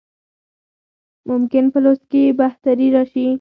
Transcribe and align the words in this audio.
ممکن 1.29 1.63
په 1.73 1.79
لوست 1.83 2.03
کې 2.11 2.19
یې 2.25 2.31
بهتري 2.41 2.87
راشي. 2.95 3.27